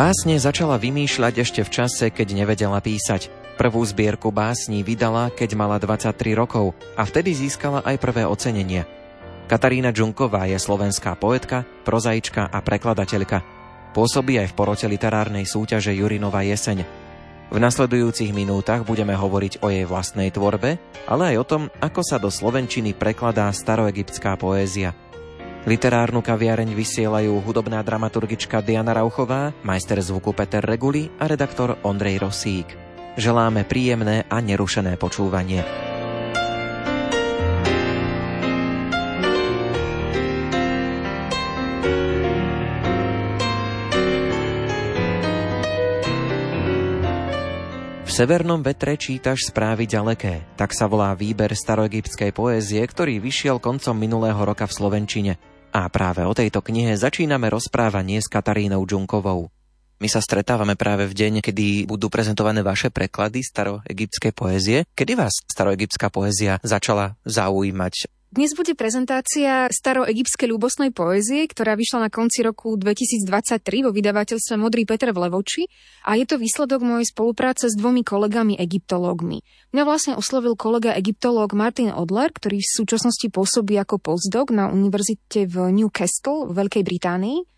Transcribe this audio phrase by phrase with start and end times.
[0.00, 3.28] Básne začala vymýšľať ešte v čase, keď nevedela písať.
[3.60, 8.88] Prvú zbierku básní vydala, keď mala 23 rokov a vtedy získala aj prvé ocenenie.
[9.44, 13.44] Katarína Džunková je slovenská poetka, prozaička a prekladateľka.
[13.92, 16.80] Pôsobí aj v porote literárnej súťaže Jurinova jeseň.
[17.52, 22.16] V nasledujúcich minútach budeme hovoriť o jej vlastnej tvorbe, ale aj o tom, ako sa
[22.16, 24.96] do slovenčiny prekladá staroegyptská poézia–
[25.68, 32.68] Literárnu kaviareň vysielajú hudobná dramaturgička Diana Rauchová, majster zvuku Peter Reguli a redaktor Ondrej Rosík.
[33.20, 35.89] Želáme príjemné a nerušené počúvanie.
[48.20, 54.36] Severnom vetre čítaš správy ďaleké, tak sa volá výber staroegyptskej poézie, ktorý vyšiel koncom minulého
[54.36, 55.32] roka v Slovenčine.
[55.72, 59.48] A práve o tejto knihe začíname rozprávanie s Katarínou Džunkovou.
[60.04, 64.84] My sa stretávame práve v deň, kedy budú prezentované vaše preklady staroegyptskej poézie.
[64.92, 68.19] Kedy vás staroegyptská poézia začala zaujímať?
[68.30, 73.26] Dnes bude prezentácia staroegyptskej ľubosnej poézie, ktorá vyšla na konci roku 2023
[73.82, 75.66] vo vydavateľstve Modrý Peter v Levoči
[76.06, 79.42] a je to výsledok mojej spolupráce s dvomi kolegami egyptológmi.
[79.74, 85.50] Mňa vlastne oslovil kolega egyptológ Martin Odler, ktorý v súčasnosti pôsobí ako postdoc na univerzite
[85.50, 87.50] v Newcastle v Veľkej Británii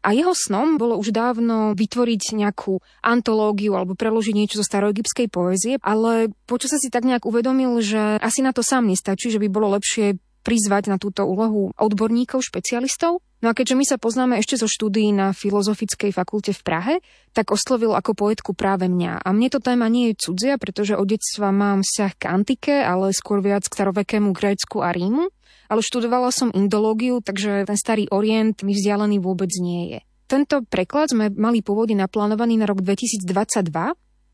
[0.00, 5.76] a jeho snom bolo už dávno vytvoriť nejakú antológiu alebo preložiť niečo zo staroegyptskej poézie,
[5.84, 9.76] ale počas si tak nejak uvedomil, že asi na to sám nestačí, že by bolo
[9.76, 13.20] lepšie prizvať na túto úlohu odborníkov, špecialistov.
[13.40, 16.94] No a keďže my sa poznáme ešte zo štúdií na Filozofickej fakulte v Prahe,
[17.32, 19.24] tak oslovil ako poetku práve mňa.
[19.24, 23.16] A mne to téma nie je cudzia, pretože od detstva mám vzťah k antike, ale
[23.16, 25.32] skôr viac k starovekému Grécku a Rímu.
[25.72, 30.00] Ale študovala som indológiu, takže ten starý orient mi vzdialený vôbec nie je.
[30.30, 33.70] Tento preklad sme mali pôvodne naplánovaný na rok 2022,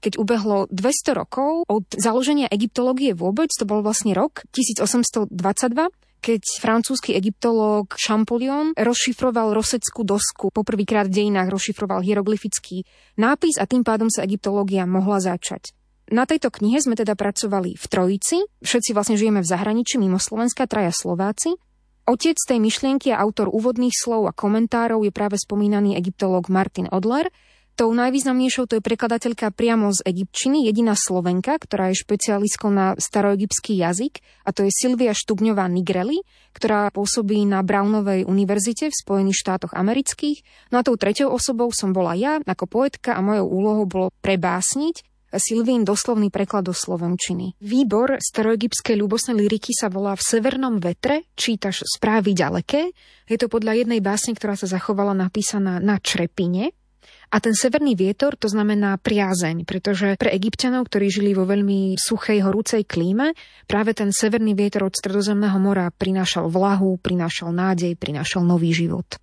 [0.01, 5.33] keď ubehlo 200 rokov od založenia egyptológie vôbec, to bol vlastne rok 1822,
[6.21, 10.51] keď francúzsky egyptológ Champollion rozšifroval roseckú dosku.
[10.51, 12.83] Poprvýkrát v dejinách rozšifroval hieroglyfický
[13.15, 15.77] nápis a tým pádom sa egyptológia mohla začať.
[16.07, 20.71] Na tejto knihe sme teda pracovali v Trojici, všetci vlastne žijeme v zahraničí mimo Slovenska,
[20.71, 21.59] traja Slováci.
[22.07, 27.27] Otec tej myšlienky a autor úvodných slov a komentárov je práve spomínaný egyptológ Martin Odler,
[27.77, 33.77] Tou najvýznamnejšou to je prekladateľka priamo z egyptčiny, jediná Slovenka, ktorá je špecialistkou na staroegyptský
[33.77, 36.25] jazyk, a to je Silvia Štugňová Nigreli,
[36.57, 40.41] ktorá pôsobí na Brownovej univerzite v Spojených štátoch amerických.
[40.73, 45.05] No a tou treťou osobou som bola ja, ako poetka a mojou úlohou bolo prebásniť
[45.37, 47.61] Silvín doslovný preklad do slovenčiny.
[47.61, 52.89] Výbor staroegyptskej ľubosnej liriky sa volá V severnom vetre, čítaš správy ďaleké.
[53.29, 56.73] Je to podľa jednej básne, ktorá sa zachovala napísaná na črepine,
[57.27, 62.47] a ten severný vietor to znamená priazeň, pretože pre egyptianov, ktorí žili vo veľmi suchej,
[62.47, 63.35] horúcej klíme,
[63.67, 69.19] práve ten severný vietor od Stredozemného mora prinášal vlahu, prinášal nádej, prinášal nový život.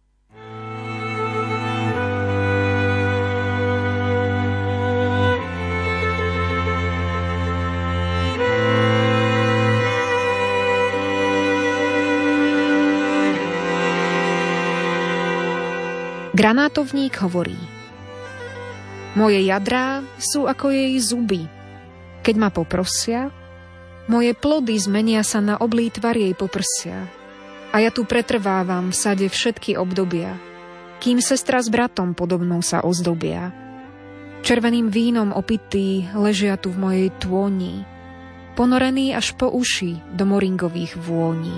[16.34, 17.56] Granátovník hovorí–
[19.13, 21.46] moje jadrá sú ako jej zuby.
[22.25, 23.29] Keď ma poprosia,
[24.09, 27.06] moje plody zmenia sa na oblý tvar jej poprsia.
[27.73, 30.38] A ja tu pretrvávam v sade všetky obdobia,
[31.02, 33.49] kým sestra s bratom podobnou sa ozdobia.
[34.43, 37.88] Červeným vínom opitý ležia tu v mojej tôni,
[38.53, 41.58] ponorený až po uši do moringových vôní.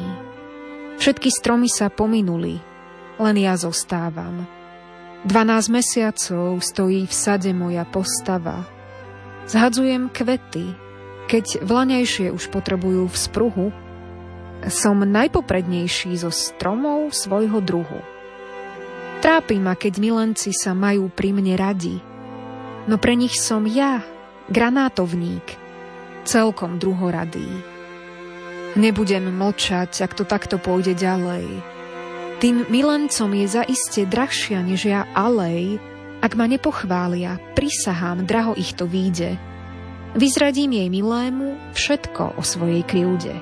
[0.96, 2.62] Všetky stromy sa pominuli,
[3.20, 4.48] len ja zostávam–
[5.26, 8.62] 12 mesiacov stojí v sade moja postava.
[9.50, 10.78] Zhadzujem kvety,
[11.26, 13.68] keď vlaňajšie už potrebujú v spruhu.
[14.70, 18.06] Som najpoprednejší zo stromov svojho druhu.
[19.26, 21.98] Trápi ma, keď milenci sa majú pri mne radi.
[22.86, 24.06] No pre nich som ja,
[24.54, 25.58] granátovník,
[26.22, 27.50] celkom druhoradý.
[28.78, 31.75] Nebudem mlčať, ak to takto pôjde ďalej
[32.44, 35.80] tým milencom je zaiste drahšia než ja alej,
[36.20, 39.40] ak ma nepochvália, prisahám, draho ich to výjde.
[40.16, 43.36] Vyzradím jej milému všetko o svojej krivde.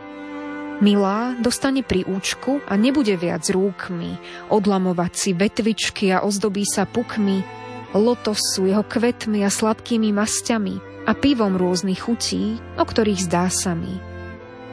[0.82, 4.18] Milá dostane pri účku a nebude viac rúkmi,
[4.50, 7.46] odlamovať si vetvičky a ozdobí sa pukmi,
[7.94, 14.02] lotosu, jeho kvetmi a sladkými masťami a pivom rôznych chutí, o ktorých zdá sa mi.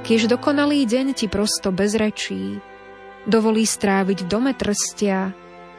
[0.03, 2.59] Kiež dokonalý deň ti prosto bez rečí,
[3.27, 5.33] dovolí stráviť v dome trstia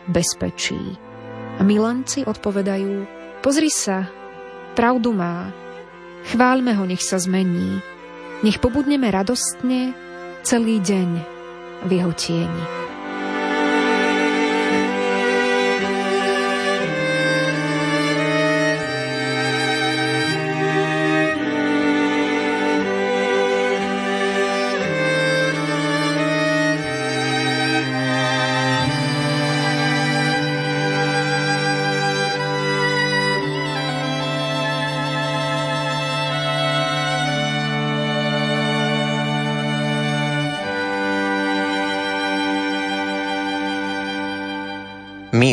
[0.09, 0.97] bezpečí.
[1.57, 3.05] A milanci odpovedajú,
[3.45, 4.09] pozri sa,
[4.73, 5.53] pravdu má,
[6.33, 7.81] chváľme ho, nech sa zmení,
[8.41, 9.93] nech pobudneme radostne
[10.41, 11.09] celý deň
[11.85, 12.81] v jeho tieni.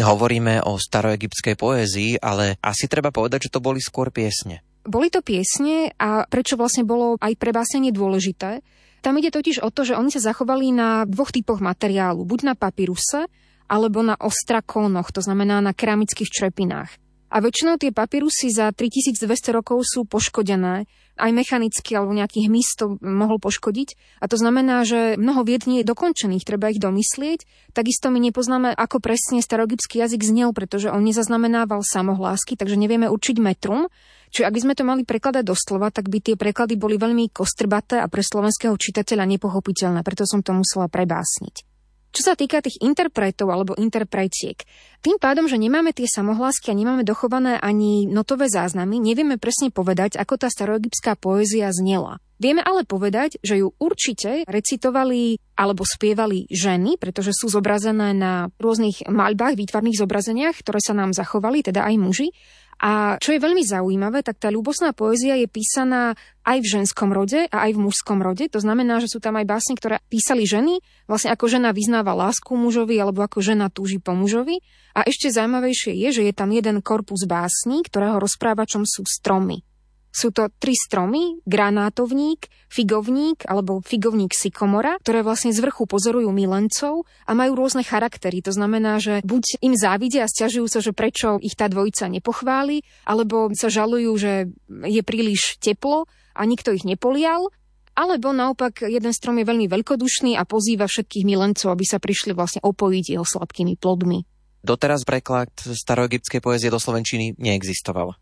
[0.08, 4.64] Hovoríme o staroegyptskej poézii, ale asi treba povedať, že to boli skôr piesne.
[4.88, 8.64] Boli to piesne a prečo vlastne bolo aj pre básenie dôležité?
[9.04, 12.24] Tam ide totiž o to, že oni sa zachovali na dvoch typoch materiálu.
[12.24, 13.28] Buď na papíruse,
[13.68, 16.96] alebo na ostrakónoch, to znamená na keramických črepinách.
[17.28, 20.88] A väčšinou tie papírusy za 3200 rokov sú poškodené,
[21.18, 24.20] aj mechanicky alebo nejaký hmyz to mohol poškodiť.
[24.22, 27.44] A to znamená, že mnoho vied nie je dokončených, treba ich domyslieť.
[27.74, 33.36] Takisto my nepoznáme, ako presne staroegyptský jazyk znel, pretože on nezaznamenával samohlásky, takže nevieme určiť
[33.42, 33.90] metrum.
[34.30, 37.98] Čiže ak by sme to mali prekladať doslova, tak by tie preklady boli veľmi kostrbaté
[38.00, 41.77] a pre slovenského čitateľa nepochopiteľné, preto som to musela prebásniť.
[42.08, 44.56] Čo sa týka tých interpretov alebo interpretiek,
[45.04, 50.18] tým pádom, že nemáme tie samohlásky a nemáme dochované ani notové záznamy, nevieme presne povedať,
[50.18, 52.18] ako tá staroegyptská poézia znela.
[52.38, 59.10] Vieme ale povedať, že ju určite recitovali alebo spievali ženy, pretože sú zobrazené na rôznych
[59.10, 62.30] maľbách, výtvarných zobrazeniach, ktoré sa nám zachovali, teda aj muži.
[62.78, 66.14] A čo je veľmi zaujímavé, tak tá ľubosná poézia je písaná
[66.46, 68.46] aj v ženskom rode a aj v mužskom rode.
[68.54, 70.78] To znamená, že sú tam aj básne, ktoré písali ženy,
[71.10, 74.62] vlastne ako žena vyznáva lásku mužovi alebo ako žena túži po mužovi.
[74.94, 79.67] A ešte zaujímavejšie je, že je tam jeden korpus básní, ktorého rozprávačom sú stromy.
[80.18, 87.06] Sú to tri stromy, granátovník, figovník alebo figovník sykomora, ktoré vlastne z vrchu pozorujú milencov
[87.22, 88.42] a majú rôzne charaktery.
[88.42, 92.82] To znamená, že buď im závidia a stiažujú sa, že prečo ich tá dvojica nepochváli,
[93.06, 94.50] alebo sa žalujú, že
[94.90, 97.54] je príliš teplo a nikto ich nepolial,
[97.94, 102.58] alebo naopak jeden strom je veľmi veľkodušný a pozýva všetkých milencov, aby sa prišli vlastne
[102.66, 104.26] opojiť jeho sladkými plodmi.
[104.66, 108.18] Doteraz preklad staroegyptskej poezie do Slovenčiny neexistoval.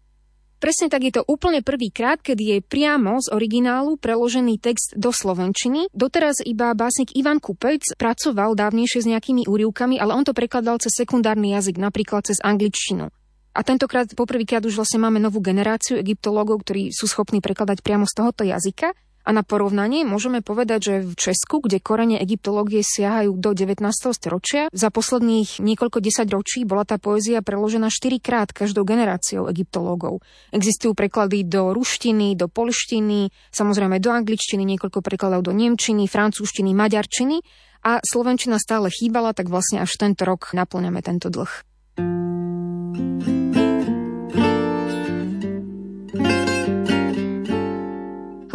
[0.56, 5.92] Presne tak je to úplne prvýkrát, keď je priamo z originálu preložený text do slovenčiny.
[5.92, 10.96] Doteraz iba básnik Ivan Kupec pracoval dávnejšie s nejakými úrivkami, ale on to prekladal cez
[10.96, 13.12] sekundárny jazyk, napríklad cez angličtinu.
[13.56, 18.16] A tentokrát poprvýkrát už vlastne máme novú generáciu egyptológov, ktorí sú schopní prekladať priamo z
[18.16, 18.92] tohoto jazyka.
[19.26, 23.82] A na porovnanie môžeme povedať, že v Česku, kde korene egyptológie siahajú do 19.
[24.14, 30.22] storočia, za posledných niekoľko desať ročí bola tá poézia preložená 4 krát každou generáciou egyptológov.
[30.54, 37.42] Existujú preklady do ruštiny, do polštiny, samozrejme do angličtiny, niekoľko prekladov do nemčiny, francúzštiny, maďarčiny
[37.82, 41.66] a slovenčina stále chýbala, tak vlastne až tento rok naplňame tento dlh.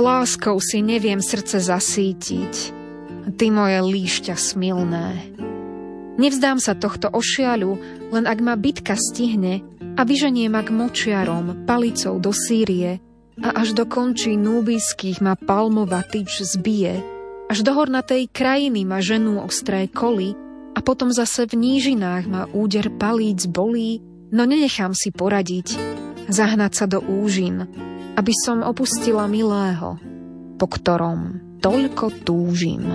[0.01, 2.53] Láskou si neviem srdce zasítiť,
[3.37, 5.37] ty moje líšťa smilné.
[6.17, 7.77] Nevzdám sa tohto ošiaľu,
[8.09, 9.61] len ak ma bitka stihne
[9.93, 12.97] a vyženie ma k močiarom, palicou do Sýrie
[13.45, 16.97] a až do končí núbyských ma palmová tyč zbije,
[17.45, 20.33] až do hornatej krajiny ma ženú ostré koly
[20.73, 24.01] a potom zase v nížinách ma úder palíc bolí,
[24.33, 25.77] no nenechám si poradiť,
[26.25, 27.69] zahnať sa do úžin,
[28.21, 29.97] aby som opustila milého,
[30.61, 32.85] po ktorom toľko túžim.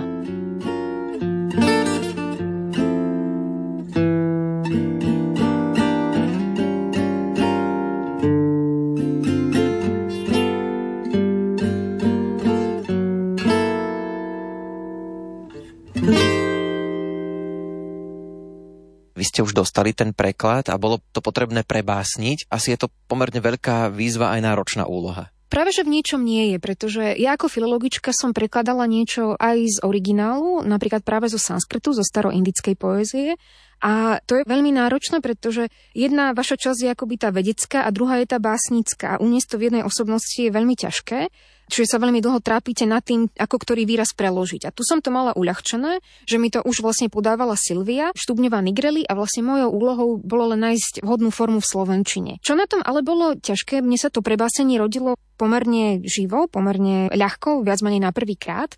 [19.17, 22.45] Vy ste už dostali ten preklad a bolo to potrebné prebásniť.
[22.53, 25.33] Asi je to pomerne veľká výzva aj náročná úloha.
[25.47, 29.77] Práve, že v niečom nie je, pretože ja ako filologička som prekladala niečo aj z
[29.79, 33.39] originálu, napríklad práve zo sanskritu, zo staroindickej poézie.
[33.79, 38.19] A to je veľmi náročné, pretože jedna vaša časť je akoby tá vedecká a druhá
[38.19, 39.15] je tá básnická.
[39.15, 41.31] A uniesť to v jednej osobnosti je veľmi ťažké.
[41.67, 44.67] Čiže sa veľmi dlho trápite nad tým, ako ktorý výraz preložiť.
[44.67, 49.03] A tu som to mala uľahčené, že mi to už vlastne podávala Silvia, Štubňová Nigreli
[49.03, 52.31] a vlastne mojou úlohou bolo len nájsť vhodnú formu v slovenčine.
[52.39, 57.61] Čo na tom ale bolo ťažké, mne sa to prebásenie rodilo pomerne živo, pomerne ľahko,
[57.61, 58.73] viac menej na prvý krát.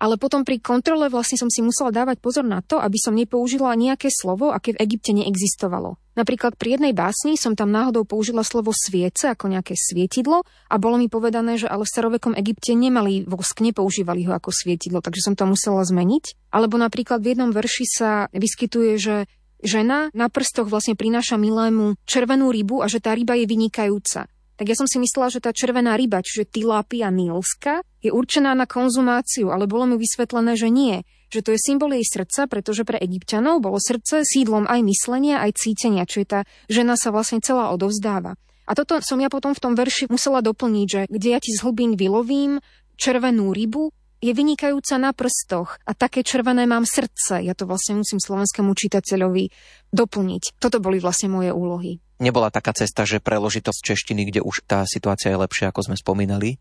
[0.00, 3.76] Ale potom pri kontrole vlastne som si musela dávať pozor na to, aby som nepoužila
[3.76, 6.00] nejaké slovo, aké v Egypte neexistovalo.
[6.16, 10.42] Napríklad pri jednej básni som tam náhodou použila slovo sviece ako nejaké svietidlo
[10.72, 15.04] a bolo mi povedané, že ale v starovekom Egypte nemali vosk, nepoužívali ho ako svietidlo,
[15.04, 16.50] takže som to musela zmeniť.
[16.50, 19.28] Alebo napríklad v jednom verši sa vyskytuje, že
[19.60, 24.24] žena na prstoch vlastne prináša milému červenú rybu a že tá ryba je vynikajúca
[24.60, 28.64] tak ja som si myslela, že tá červená ryba, čiže tilapia nilska, je určená na
[28.64, 32.98] konzumáciu, ale bolo mi vysvetlené, že nie, že to je symbol jej srdca, pretože pre
[32.98, 38.34] egyptianov bolo srdce sídlom aj myslenia, aj cítenia, čiže tá žena sa vlastne celá odovzdáva.
[38.66, 41.62] A toto som ja potom v tom verši musela doplniť, že kde ja ti z
[41.66, 42.62] hlbín vylovím
[42.94, 43.90] červenú rybu,
[44.20, 47.40] je vynikajúca na prstoch a také červené mám srdce.
[47.40, 49.48] Ja to vlastne musím slovenskému čitateľovi
[49.96, 50.60] doplniť.
[50.60, 52.04] Toto boli vlastne moje úlohy.
[52.20, 55.88] Nebola taká cesta, že preložiť to z češtiny, kde už tá situácia je lepšia, ako
[55.88, 56.60] sme spomínali?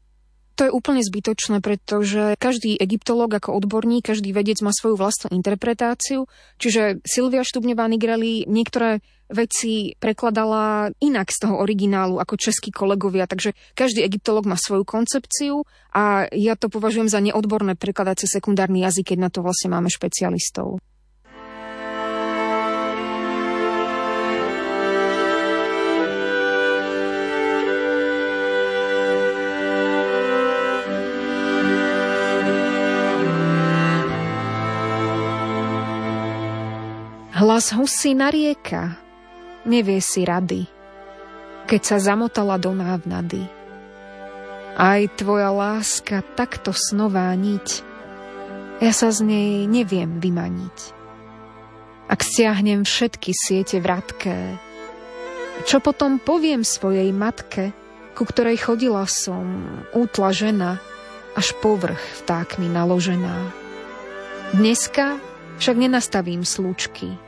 [0.60, 6.28] To je úplne zbytočné, pretože každý egyptológ ako odborník, každý vedec má svoju vlastnú interpretáciu.
[6.60, 9.00] Čiže Silvia Štubnevá Nigreli niektoré
[9.32, 15.64] veci prekladala inak z toho originálu ako českí kolegovia, takže každý egyptológ má svoju koncepciu
[15.96, 20.84] a ja to považujem za neodborné prekladacie sekundárny jazyk, keď na to vlastne máme špecialistov.
[37.60, 38.96] Hlas husí narieka,
[39.68, 40.64] nevie si rady,
[41.68, 43.44] keď sa zamotala do návnady.
[44.80, 47.84] Aj tvoja láska takto snová niť,
[48.80, 50.78] ja sa z nej neviem vymaniť.
[52.08, 54.56] Ak stiahnem všetky siete vratké,
[55.68, 57.76] čo potom poviem svojej matke,
[58.16, 60.80] ku ktorej chodila som, útla žena,
[61.36, 63.52] až povrch vtákmi naložená.
[64.56, 65.20] Dneska
[65.60, 67.20] však nenastavím slúčky,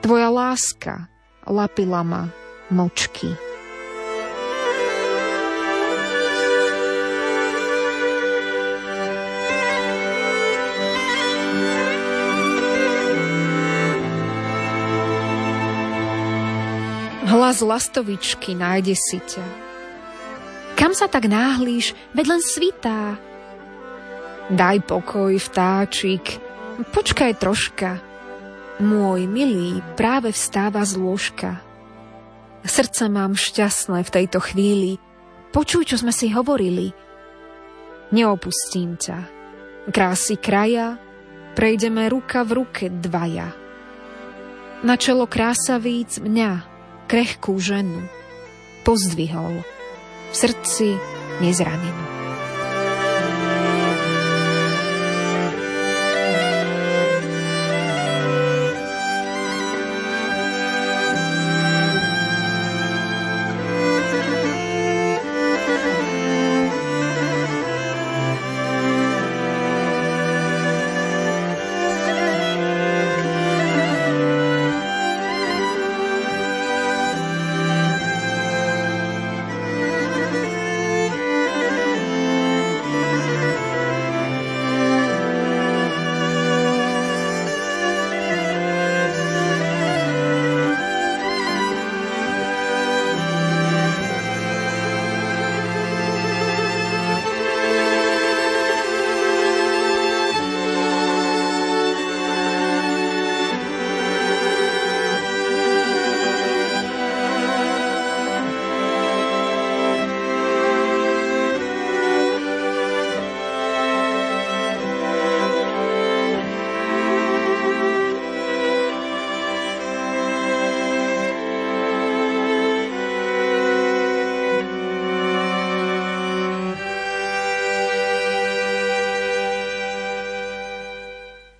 [0.00, 1.06] Tvoja láska
[1.44, 2.32] lapila ma
[2.72, 3.28] močky.
[17.30, 19.46] Hlas lastovičky nájde si ťa.
[20.74, 23.20] Kam sa tak náhlíš, veď len svitá.
[24.50, 26.40] Daj pokoj, vtáčik,
[26.90, 28.09] počkaj troška,
[28.80, 31.60] môj milý práve vstáva z lôžka.
[32.64, 35.00] Srdce mám šťastné v tejto chvíli.
[35.54, 36.92] Počuj, čo sme si hovorili.
[38.10, 39.18] Neopustím ťa.
[39.88, 41.00] Krásy kraja,
[41.56, 43.54] prejdeme ruka v ruke dvaja.
[44.84, 46.50] Na čelo krásavíc mňa,
[47.08, 48.04] krehkú ženu,
[48.84, 49.60] pozdvihol,
[50.30, 50.96] v srdci
[51.40, 52.09] nezranenú.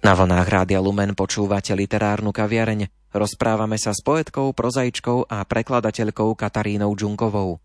[0.00, 2.88] Na vlnách Rádia Lumen počúvate literárnu kaviareň.
[3.12, 7.60] Rozprávame sa s poetkou, prozaičkou a prekladateľkou Katarínou Džunkovou.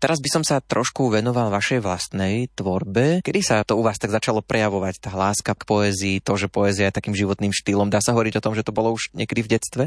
[0.00, 3.20] Teraz by som sa trošku venoval vašej vlastnej tvorbe.
[3.20, 6.88] Kedy sa to u vás tak začalo prejavovať, tá láska k poézii, to, že poézia
[6.88, 7.92] je takým životným štýlom?
[7.92, 9.84] Dá sa hovoriť o tom, že to bolo už niekedy v detstve?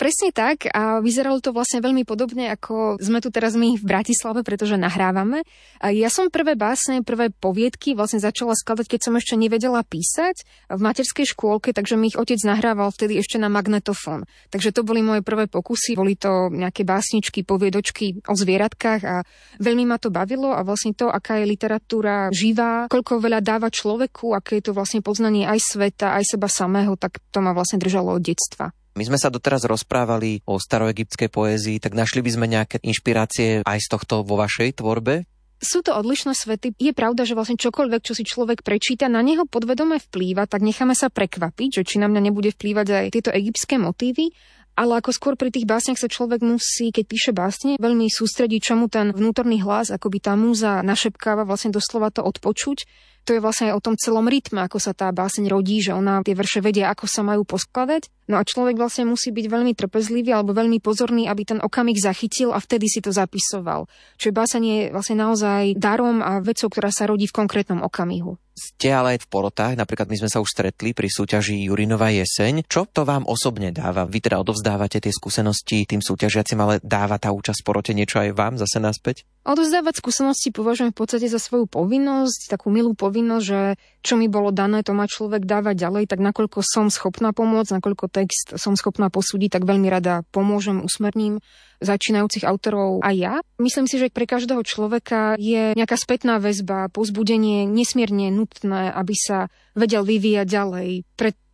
[0.00, 4.40] Presne tak a vyzeralo to vlastne veľmi podobne, ako sme tu teraz my v Bratislave,
[4.40, 5.44] pretože nahrávame.
[5.76, 10.40] A ja som prvé básne, prvé poviedky vlastne začala skladať, keď som ešte nevedela písať
[10.72, 14.24] v materskej škôlke, takže mi ich otec nahrával vtedy ešte na magnetofón.
[14.48, 19.20] Takže to boli moje prvé pokusy, boli to nejaké básničky, poviedočky o zvieratkách a
[19.60, 24.32] veľmi ma to bavilo a vlastne to, aká je literatúra živá, koľko veľa dáva človeku,
[24.32, 28.16] aké je to vlastne poznanie aj sveta, aj seba samého, tak to ma vlastne držalo
[28.16, 28.72] od detstva.
[28.98, 33.78] My sme sa doteraz rozprávali o staroegyptskej poézii, tak našli by sme nejaké inšpirácie aj
[33.78, 35.30] z tohto vo vašej tvorbe?
[35.60, 36.72] Sú to odlišné svety.
[36.80, 40.96] Je pravda, že vlastne čokoľvek, čo si človek prečíta, na neho podvedome vplýva, tak necháme
[40.96, 44.32] sa prekvapiť, že či na mňa nebude vplývať aj tieto egyptské motívy.
[44.72, 48.88] Ale ako skôr pri tých básniach sa človek musí, keď píše básne, veľmi sústrediť, čomu
[48.88, 52.88] ten vnútorný hlas, ako by tá múza našepkáva, vlastne doslova to odpočuť
[53.24, 56.24] to je vlastne aj o tom celom rytme, ako sa tá báseň rodí, že ona
[56.24, 58.08] tie verše vedia, ako sa majú poskladať.
[58.30, 62.54] No a človek vlastne musí byť veľmi trpezlivý alebo veľmi pozorný, aby ten okamih zachytil
[62.54, 63.90] a vtedy si to zapisoval.
[64.22, 68.38] Čiže báseň je vlastne naozaj darom a vecou, ktorá sa rodí v konkrétnom okamihu.
[68.60, 72.68] Ste ale aj v porotách, napríklad my sme sa už stretli pri súťaži Jurinová jeseň.
[72.68, 74.04] Čo to vám osobne dáva?
[74.04, 78.36] Vy teda odovzdávate tie skúsenosti tým súťažiacim, ale dáva tá účasť v porote niečo aj
[78.36, 79.24] vám zase naspäť?
[79.40, 83.60] Odozdávať skúsenosti považujem v podstate za svoju povinnosť, takú milú povinnosť, že
[84.04, 88.12] čo mi bolo dané, to má človek dávať ďalej, tak nakoľko som schopná pomôcť, nakoľko
[88.12, 91.40] text som schopná posúdiť, tak veľmi rada pomôžem, usmerním
[91.80, 93.34] začínajúcich autorov aj ja.
[93.56, 99.48] Myslím si, že pre každého človeka je nejaká spätná väzba, pozbudenie nesmierne nutné, aby sa
[99.72, 100.88] vedel vyvíjať ďalej.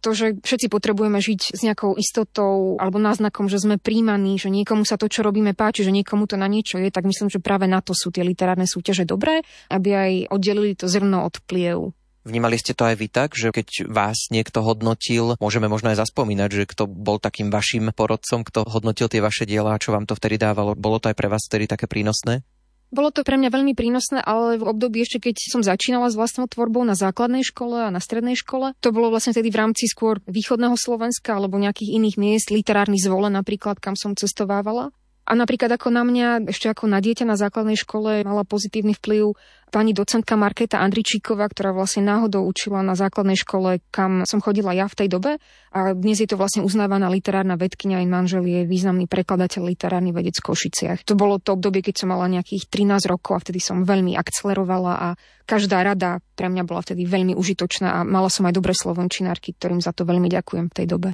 [0.06, 4.94] Pretože všetci potrebujeme žiť s nejakou istotou alebo náznakom, že sme príjmaní, že niekomu sa
[4.94, 7.82] to, čo robíme, páči, že niekomu to na niečo je, tak myslím, že práve na
[7.82, 11.90] to sú tie literárne súťaže dobré, aby aj oddelili to zrno od pliev.
[12.22, 16.50] Vnímali ste to aj vy tak, že keď vás niekto hodnotil, môžeme možno aj zaspomínať,
[16.54, 20.14] že kto bol takým vašim porodcom, kto hodnotil tie vaše diela a čo vám to
[20.14, 20.78] vtedy dávalo.
[20.78, 22.46] Bolo to aj pre vás vtedy také prínosné?
[22.94, 26.46] Bolo to pre mňa veľmi prínosné, ale v období ešte, keď som začínala s vlastnou
[26.46, 30.22] tvorbou na základnej škole a na strednej škole, to bolo vlastne vtedy v rámci skôr
[30.30, 34.94] východného Slovenska alebo nejakých iných miest, literárny zvole napríklad, kam som cestovávala.
[35.26, 39.34] A napríklad ako na mňa, ešte ako na dieťa na základnej škole mala pozitívny vplyv
[39.70, 44.86] pani docentka Marketa Andričíková, ktorá vlastne náhodou učila na základnej škole, kam som chodila ja
[44.86, 45.30] v tej dobe.
[45.74, 50.38] A dnes je to vlastne uznávaná literárna vedkynia, aj manžel je významný prekladateľ literárny vedec
[50.40, 51.04] v Košiciach.
[51.04, 54.92] To bolo to obdobie, keď som mala nejakých 13 rokov a vtedy som veľmi akcelerovala
[54.96, 55.08] a
[55.44, 59.84] každá rada pre mňa bola vtedy veľmi užitočná a mala som aj dobré slovenčinárky, ktorým
[59.84, 61.10] za to veľmi ďakujem v tej dobe.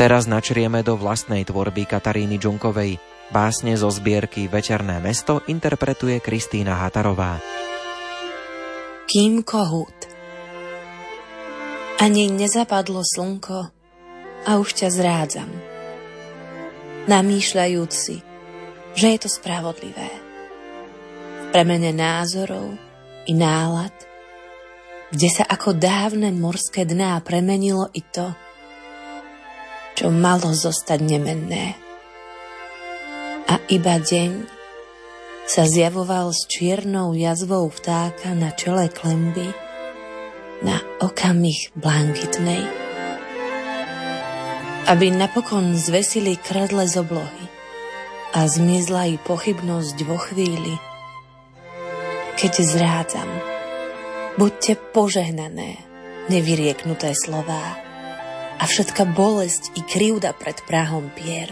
[0.00, 3.19] Teraz načrieme do vlastnej tvorby Kataríny Džunkovej.
[3.30, 7.38] Básne zo zbierky Večerné mesto interpretuje Kristýna Hatarová.
[9.06, 9.94] Kým kohút
[12.02, 13.70] Ani nezapadlo slnko
[14.46, 15.50] a už ťa zrádzam.
[17.06, 18.18] Namýšľajúc si,
[18.98, 20.10] že je to spravodlivé.
[21.38, 22.74] V premene názorov
[23.30, 23.94] i nálad,
[25.14, 28.34] kde sa ako dávne morské dná premenilo i to,
[29.94, 31.89] čo malo zostať nemenné.
[33.50, 34.46] A iba deň
[35.50, 39.50] sa zjavoval s čiernou jazvou vtáka na čele klemby
[40.62, 42.62] na okamih blankitnej.
[44.86, 47.46] Aby napokon zvesili kradle z oblohy
[48.38, 50.78] a zmizla i pochybnosť vo chvíli,
[52.38, 53.30] keď zrádzam.
[54.38, 55.74] Buďte požehnané,
[56.30, 57.82] nevyrieknuté slová
[58.56, 61.50] a všetka bolesť i krivda pred Prahom pier.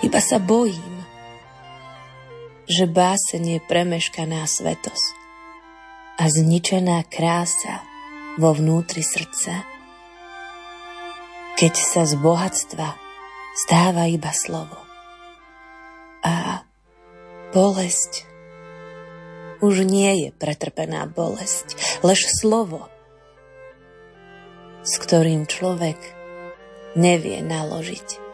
[0.00, 1.04] Iba sa bojím,
[2.70, 5.14] že básen je premeškaná svetosť
[6.20, 7.82] a zničená krása
[8.38, 9.66] vo vnútri srdca.
[11.58, 12.88] Keď sa z bohatstva
[13.66, 14.78] stáva iba slovo
[16.24, 16.64] a
[17.50, 18.28] bolesť
[19.60, 22.86] už nie je pretrpená bolesť, lež slovo–
[24.80, 26.00] s ktorým človek
[26.96, 28.29] nevie naložiť.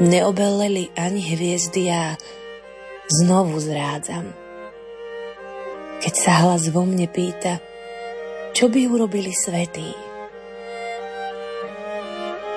[0.00, 2.16] Neobeleli ani hviezdy a
[3.20, 4.32] znovu zrádzam.
[6.00, 7.60] Keď sa hlas vo mne pýta,
[8.56, 9.92] čo by urobili svetí?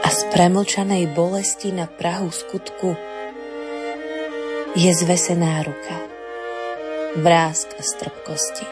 [0.04, 2.96] A z premlčanej bolesti na Prahu skutku
[4.80, 6.00] je zvesená ruka,
[7.20, 8.68] vrázk a strpkosti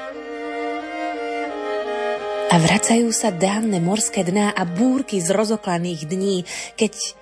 [2.51, 6.43] a vracajú sa dávne morské dná a búrky z rozoklaných dní,
[6.75, 7.19] keď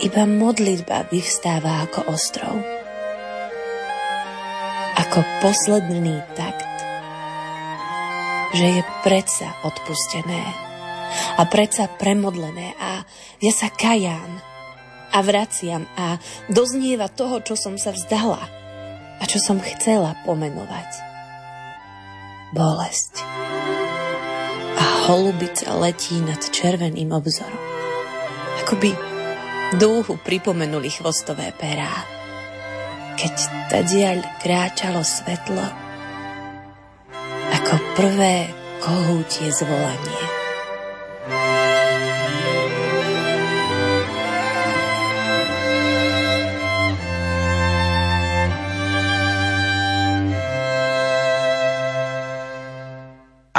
[0.00, 2.54] iba modlitba vyvstáva ako ostrov.
[4.96, 6.70] Ako posledný takt
[8.50, 10.42] že je predsa odpustené
[11.38, 13.06] a predsa premodlené a
[13.38, 14.30] ja sa kajám
[15.10, 16.18] a vraciam a
[16.50, 18.42] doznieva toho, čo som sa vzdala
[19.18, 20.90] a čo som chcela pomenovať.
[22.50, 23.22] Bolesť.
[24.74, 27.62] A holubica letí nad červeným obzorom.
[28.66, 29.09] Akoby
[29.76, 32.06] dúhu pripomenuli chvostové perá.
[33.14, 33.34] Keď
[33.68, 35.66] tadiaľ kráčalo svetlo,
[37.50, 38.48] ako prvé
[38.80, 40.29] kohútie zvolanie.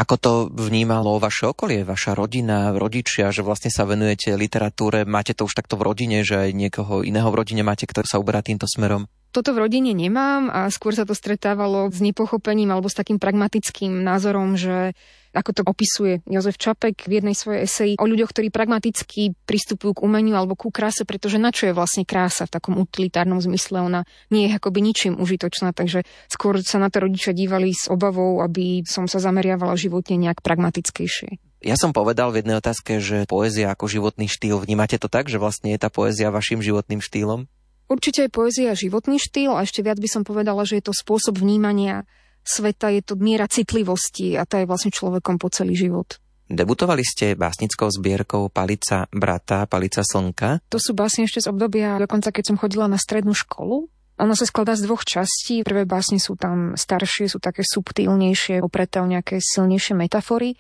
[0.02, 5.06] Ako to vnímalo vaše okolie, vaša rodina, rodičia, že vlastne sa venujete literatúre?
[5.06, 8.18] Máte to už takto v rodine, že aj niekoho iného v rodine máte, ktorý sa
[8.18, 9.06] uberá týmto smerom?
[9.32, 14.04] Toto v rodine nemám a skôr sa to stretávalo s nepochopením alebo s takým pragmatickým
[14.04, 14.92] názorom, že
[15.32, 20.04] ako to opisuje Jozef Čapek v jednej svojej eseji o ľuďoch, ktorí pragmaticky pristupujú k
[20.04, 23.80] umeniu alebo ku kráse, pretože na čo je vlastne krása v takom utilitárnom zmysle?
[23.80, 28.44] Ona nie je akoby ničím užitočná, takže skôr sa na to rodičia dívali s obavou,
[28.44, 31.40] aby som sa zameriavala životne nejak pragmatickejšie.
[31.64, 35.40] Ja som povedal v jednej otázke, že poézia ako životný štýl, vnímate to tak, že
[35.40, 37.48] vlastne je tá poézia vašim životným štýlom?
[37.92, 41.44] Určite je poézia životný štýl a ešte viac by som povedala, že je to spôsob
[41.44, 42.08] vnímania
[42.48, 46.16] sveta, je to miera citlivosti a tá je vlastne človekom po celý život.
[46.48, 50.64] Debutovali ste básnickou zbierkou Palica brata, Palica slnka?
[50.72, 53.92] To sú básne ešte z obdobia, dokonca keď som chodila na strednú školu.
[54.20, 55.64] Ono sa skladá z dvoch častí.
[55.64, 60.56] Prvé básne sú tam staršie, sú také subtilnejšie, opreté o nejaké silnejšie metafory.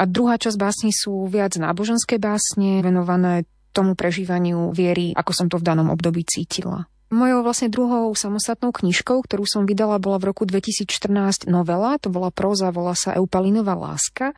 [0.00, 5.58] A druhá časť básni sú viac náboženské básne, venované tomu prežívaniu viery, ako som to
[5.58, 6.86] v danom období cítila.
[7.14, 12.32] Mojou vlastne druhou samostatnou knižkou, ktorú som vydala, bola v roku 2014 novela, to bola
[12.32, 14.32] próza, volá sa Eupalinová láska.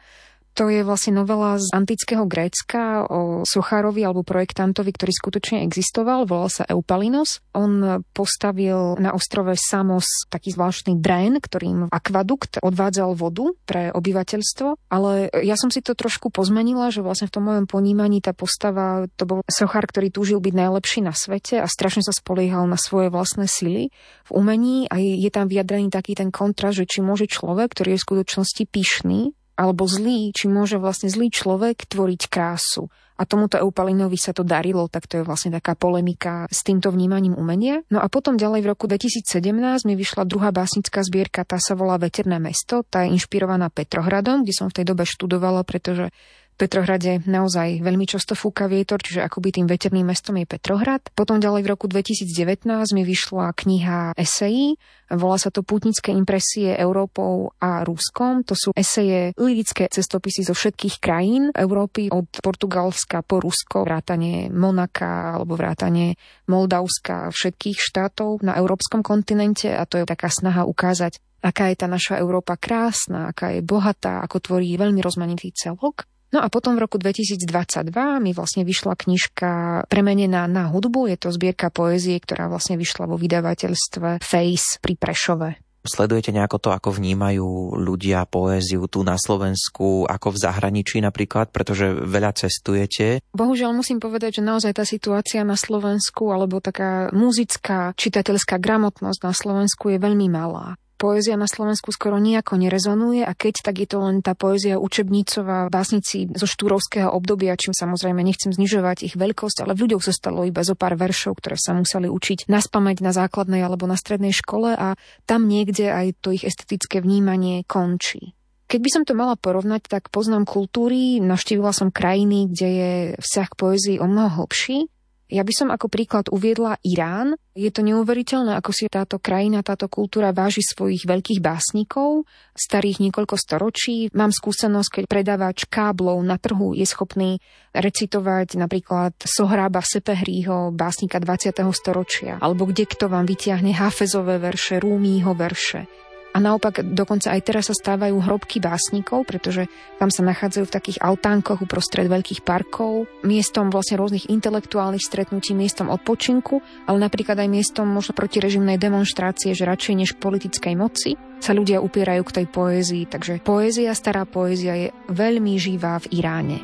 [0.56, 6.48] To je vlastne novela z antického Grécka o Sochárovi alebo projektantovi, ktorý skutočne existoval, volal
[6.48, 7.44] sa Eupalinos.
[7.52, 15.28] On postavil na ostrove Samos taký zvláštny drén, ktorým akvadukt odvádzal vodu pre obyvateľstvo, ale
[15.44, 19.28] ja som si to trošku pozmenila, že vlastne v tom mojom ponímaní tá postava, to
[19.28, 23.44] bol Sochár, ktorý túžil byť najlepší na svete a strašne sa spoliehal na svoje vlastné
[23.44, 23.92] sily
[24.24, 27.92] v umení a je, je tam vyjadrený taký ten kontrast, že či môže človek, ktorý
[27.92, 32.92] je v skutočnosti pyšný, alebo zlý, či môže vlastne zlý človek tvoriť krásu.
[33.16, 37.32] A tomuto Eupalinovi sa to darilo, tak to je vlastne taká polemika s týmto vnímaním
[37.32, 37.80] umenia.
[37.88, 39.56] No a potom ďalej v roku 2017
[39.88, 44.52] mi vyšla druhá básnická zbierka, tá sa volá Veterné mesto, tá je inšpirovaná Petrohradom, kde
[44.52, 46.12] som v tej dobe študovala, pretože
[46.56, 51.04] Petrohrade naozaj veľmi často fúka vietor, čiže akoby tým veterným mestom je Petrohrad.
[51.12, 52.64] Potom ďalej v roku 2019
[52.96, 54.80] mi vyšla kniha esejí,
[55.12, 58.40] volá sa to Pútnické impresie Európou a Ruskom.
[58.48, 65.36] To sú eseje, lirické cestopisy zo všetkých krajín Európy, od Portugalska po Rusko, vrátanie Monaka
[65.36, 66.16] alebo vrátanie
[66.48, 71.86] Moldavska, všetkých štátov na európskom kontinente a to je taká snaha ukázať aká je tá
[71.86, 76.02] naša Európa krásna, aká je bohatá, ako tvorí veľmi rozmanitý celok.
[76.36, 77.88] No a potom v roku 2022
[78.20, 79.50] mi vlastne vyšla knižka
[79.88, 81.08] premenená na hudbu.
[81.08, 85.48] Je to zbierka poézie, ktorá vlastne vyšla vo vydavateľstve Face pri Prešove.
[85.80, 91.88] Sledujete nejako to, ako vnímajú ľudia poéziu tu na Slovensku, ako v zahraničí napríklad, pretože
[92.04, 93.24] veľa cestujete?
[93.32, 99.32] Bohužiaľ musím povedať, že naozaj tá situácia na Slovensku alebo taká muzická čitateľská gramotnosť na
[99.32, 104.00] Slovensku je veľmi malá poézia na Slovensku skoro nejako nerezonuje a keď, tak je to
[104.00, 109.76] len tá poézia učebnícová, básnici zo štúrovského obdobia, čím samozrejme nechcem znižovať ich veľkosť, ale
[109.76, 113.60] v ľuďoch zostalo iba zo pár veršov, ktoré sa museli učiť na spameť na základnej
[113.60, 114.96] alebo na strednej škole a
[115.28, 118.32] tam niekde aj to ich estetické vnímanie končí.
[118.66, 123.48] Keď by som to mala porovnať, tak poznám kultúry, navštívila som krajiny, kde je vzťah
[123.54, 124.90] poézii o mnoho hlbší
[125.26, 127.34] ja by som ako príklad uviedla Irán.
[127.56, 133.34] Je to neuveriteľné, ako si táto krajina, táto kultúra váži svojich veľkých básnikov, starých niekoľko
[133.34, 134.06] storočí.
[134.14, 137.42] Mám skúsenosť, keď predávač káblov na trhu je schopný
[137.74, 141.58] recitovať napríklad Sohrába Sepehrího, básnika 20.
[141.74, 146.05] storočia, alebo kde kto vám vytiahne Hafezové verše, Rúmího verše.
[146.36, 150.98] A naopak dokonca aj teraz sa stávajú hrobky básnikov, pretože tam sa nachádzajú v takých
[151.00, 157.88] altánkoch uprostred veľkých parkov, miestom vlastne rôznych intelektuálnych stretnutí, miestom odpočinku, ale napríklad aj miestom
[157.88, 163.04] možno protirežimnej demonstrácie, že radšej než politickej moci sa ľudia upierajú k tej poézii.
[163.08, 166.58] Takže poézia, stará poézia je veľmi živá v Iráne.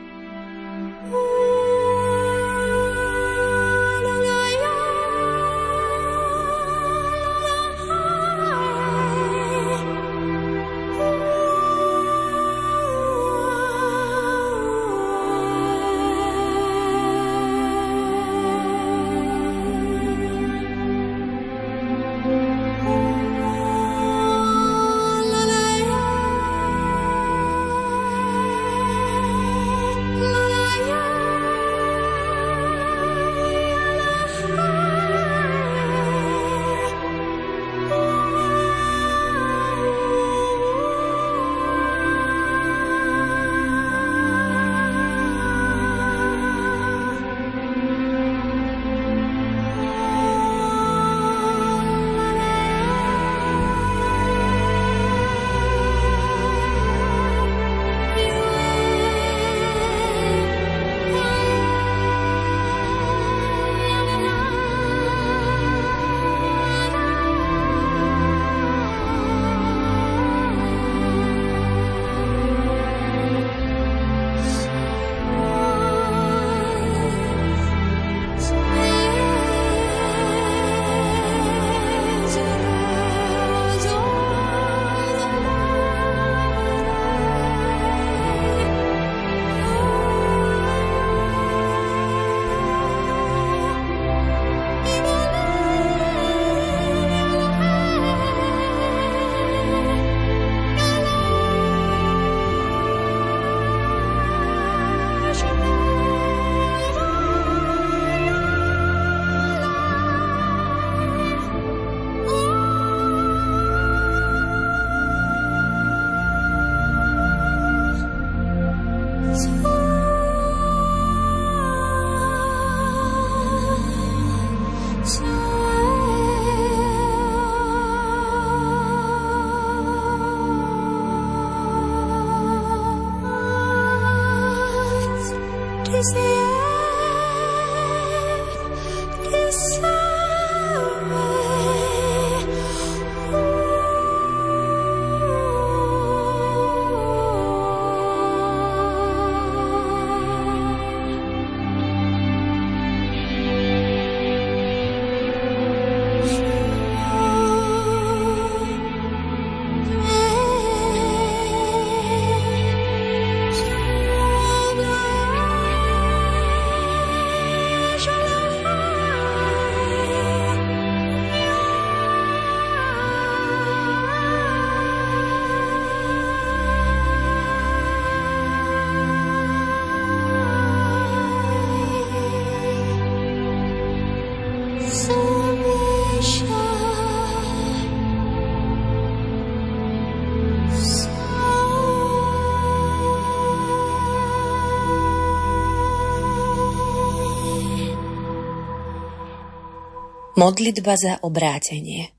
[200.43, 202.11] Modlitba za obrátenie.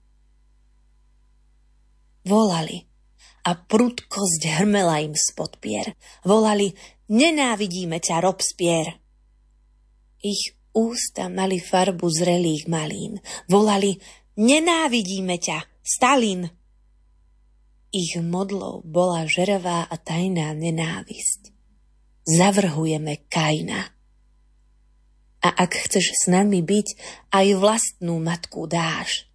[2.24, 2.88] Volali
[3.44, 5.92] a prudkosť hrmela im spod pier.
[6.24, 6.72] Volali,
[7.12, 8.96] nenávidíme ťa, Robspier.
[10.24, 13.20] Ich ústa mali farbu zrelých malín.
[13.52, 14.00] Volali,
[14.40, 16.48] nenávidíme ťa, Stalin.
[17.92, 21.52] Ich modlou bola žeravá a tajná nenávisť.
[22.24, 23.93] Zavrhujeme Kaina.
[25.44, 26.88] A ak chceš s nami byť,
[27.36, 29.28] aj vlastnú matku dáš.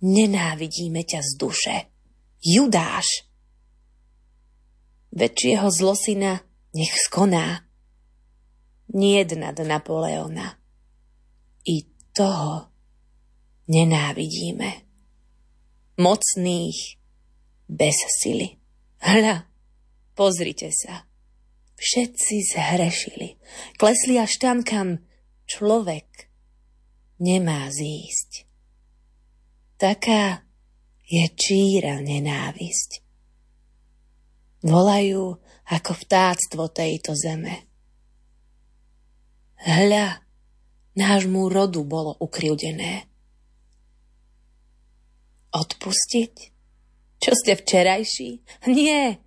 [0.00, 1.76] Nenávidíme ťa z duše.
[2.38, 3.26] Judáš.
[5.10, 7.66] Väčšieho zlosina nech skoná.
[8.94, 10.54] Nied nad Napoleona.
[11.66, 12.70] I toho
[13.66, 14.86] nenávidíme.
[15.98, 16.78] Mocných
[17.66, 18.56] bez sily.
[19.02, 19.46] Hľa,
[20.14, 21.09] pozrite sa.
[21.80, 23.40] Všetci zhrešili.
[23.80, 25.00] Klesli až tam, kam
[25.48, 26.28] človek
[27.24, 28.44] nemá zísť.
[29.80, 30.44] Taká
[31.08, 33.00] je číra nenávisť.
[34.60, 35.40] Volajú
[35.72, 37.64] ako vtáctvo tejto zeme.
[39.64, 40.20] Hľa,
[41.00, 43.08] nášmu rodu bolo ukriudené.
[45.56, 46.34] Odpustiť?
[47.20, 48.30] Čo ste včerajší?
[48.68, 49.24] Nie,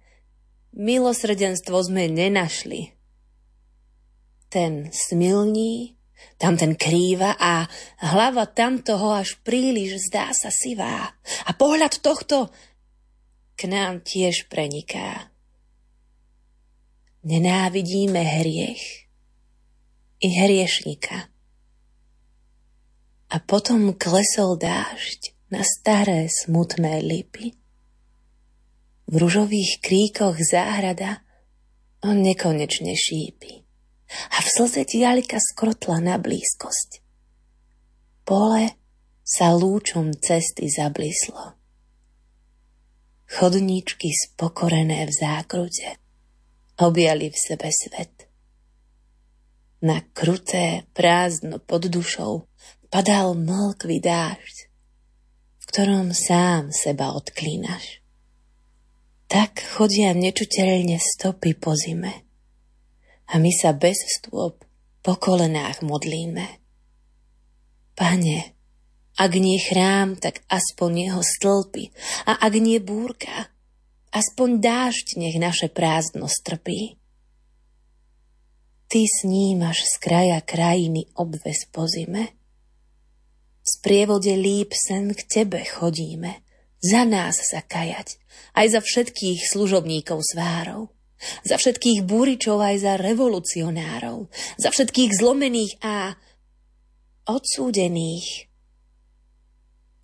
[0.73, 2.93] milosrdenstvo sme nenašli.
[4.49, 5.97] Ten smilní,
[6.37, 7.65] tam ten krýva a
[8.01, 11.13] hlava tamtoho až príliš zdá sa sivá.
[11.45, 12.49] A pohľad tohto
[13.57, 15.29] k nám tiež preniká.
[17.23, 19.07] Nenávidíme hriech
[20.19, 21.31] i hriešnika.
[23.33, 27.62] A potom klesol dážď na staré smutné lipy
[29.07, 31.23] v ružových kríkoch záhrada
[32.03, 33.63] on nekonečne šípi.
[34.29, 37.01] A v slze dialika skrotla na blízkosť.
[38.27, 38.77] Pole
[39.23, 41.57] sa lúčom cesty zablíslo.
[43.25, 45.89] Chodníčky spokorené v zákrute
[46.77, 48.29] objali v sebe svet.
[49.81, 52.45] Na kruté prázdno pod dušou
[52.93, 54.55] padal mlkvý dážď,
[55.59, 58.02] v ktorom sám seba odklínaš.
[59.33, 62.21] Tak chodia nečuteľne stopy po zime.
[63.33, 64.61] A my sa bez stôp
[65.01, 66.61] po kolenách modlíme.
[67.97, 68.53] Pane,
[69.17, 71.89] ak nie chrám, tak aspoň jeho stĺpy.
[72.29, 73.49] A ak nie búrka,
[74.13, 77.01] aspoň dážď nech naše prázdno strpí.
[78.85, 82.37] Ty snímaš z kraja krajiny obves po zime.
[83.65, 86.42] V sprievode líp sen k tebe chodíme,
[86.83, 88.19] za nás zakajať
[88.53, 90.91] aj za všetkých služobníkov svárov,
[91.47, 94.27] za všetkých búričov aj za revolucionárov,
[94.59, 96.19] za všetkých zlomených a
[97.23, 98.51] odsúdených.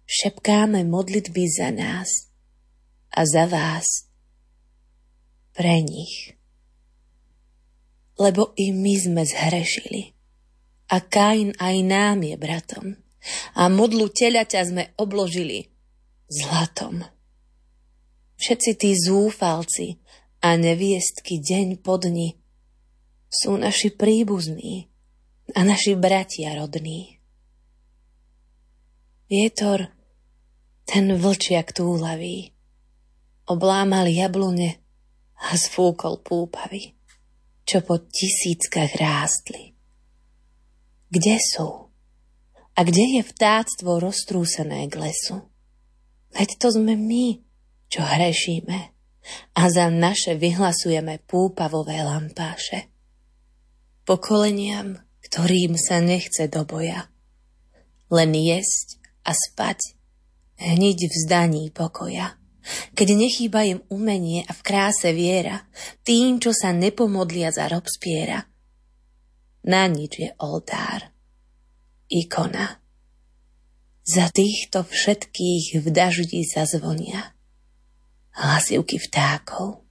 [0.09, 2.31] Šepkáme modlitby za nás
[3.13, 4.09] a za vás
[5.53, 6.33] pre nich.
[8.15, 10.15] Lebo i my sme zhrešili
[10.89, 12.87] a Kain aj nám je bratom
[13.53, 15.69] a modlu telaťa sme obložili
[16.29, 17.03] zlatom.
[18.39, 19.99] Všetci tí zúfalci
[20.39, 22.37] a neviestky deň po dni
[23.27, 24.87] sú naši príbuzní
[25.57, 27.19] a naši bratia rodní.
[29.27, 29.91] Vietor,
[30.87, 32.55] ten vlčiak túlavý,
[33.45, 34.79] oblámal jablune
[35.37, 36.97] a zfúkol púpavy.
[37.69, 39.77] čo po tisíckach rástli.
[41.13, 41.93] Kde sú?
[42.73, 45.45] A kde je vtáctvo roztrúsené k lesu?
[46.35, 47.41] Veď to sme my,
[47.89, 48.79] čo hrešíme
[49.53, 52.89] a za naše vyhlasujeme púpavové lampáše.
[54.05, 57.09] Pokoleniam, ktorým sa nechce do boja.
[58.09, 59.93] Len jesť a spať,
[60.57, 62.37] hniť v zdaní pokoja.
[62.97, 65.65] Keď nechýba im umenie a v kráse viera,
[66.01, 68.45] tým, čo sa nepomodlia za rob spiera.
[69.65, 71.13] Na nič je oltár
[72.09, 72.78] ikona.
[74.09, 77.37] Za týchto všetkých v daždi zazvonia.
[78.33, 79.85] Hlasivky vtákov.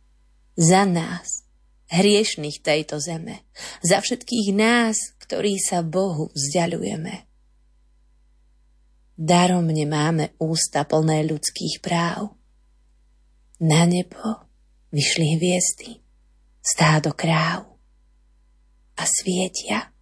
[0.59, 1.46] Za nás,
[1.94, 3.46] hriešných tejto zeme.
[3.78, 7.31] Za všetkých nás, ktorí sa Bohu vzdialujeme.
[9.14, 12.35] Darom nemáme ústa plné ľudských práv.
[13.62, 14.50] Na nebo
[14.90, 16.02] vyšli hviezdy,
[16.59, 17.70] stádo kráv
[18.98, 19.94] a svietia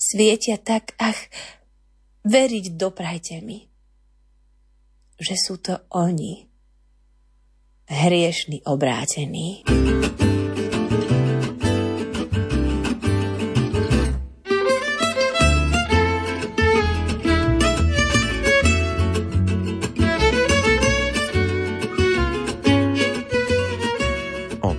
[0.00, 1.20] svietia tak, ach,
[2.30, 3.58] veriť doprajte mi,
[5.18, 6.46] že sú to oni,
[7.90, 9.66] hriešni obrátení.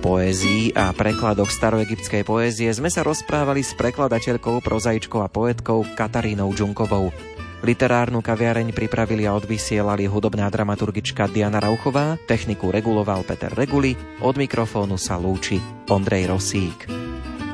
[0.02, 7.12] poézii a prekladoch staroegyptskej poézie sme sa rozprávali s prekladateľkou, prozaičkou a poetkou Katarínou Džunkovou.
[7.62, 14.98] Literárnu kaviareň pripravili a odvysielali hudobná dramaturgička Diana Rauchová, techniku reguloval Peter Reguli, od mikrofónu
[14.98, 16.90] sa lúči Ondrej Rosík.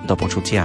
[0.09, 0.64] Do počutia.